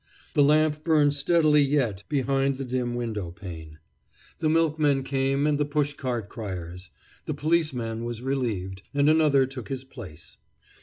[0.33, 3.77] The lamp burned steadily yet behind the dim window pane.
[4.39, 6.89] The milkmen came, and the push cart criers.
[7.27, 10.37] The policeman was relieved, and another took his place.